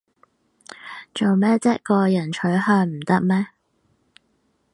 [1.13, 3.49] 做咩唧個人取向唔得咩